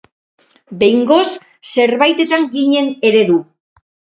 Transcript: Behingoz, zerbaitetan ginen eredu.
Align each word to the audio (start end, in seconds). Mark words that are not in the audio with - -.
Behingoz, 0.83 1.27
zerbaitetan 1.73 2.51
ginen 2.57 2.91
eredu. 3.11 3.41